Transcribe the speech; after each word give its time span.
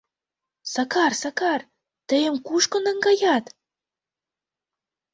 —Сакар, 0.73 1.11
Сакар, 1.21 1.61
тыйым 2.07 2.35
кушко 2.47 2.77
наҥгаят? 2.85 3.45